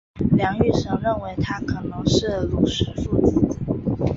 [0.35, 3.59] 梁玉绳认为他可能是虢石父之子。